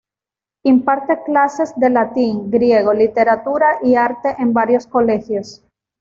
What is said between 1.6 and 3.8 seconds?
de latín, griego, literatura